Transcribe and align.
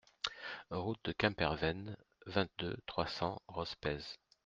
Route 0.71 0.97
de 1.03 1.11
Quemperven, 1.11 1.95
vingt-deux, 2.25 2.75
trois 2.87 3.05
cents 3.05 3.39
Rospez 3.47 3.99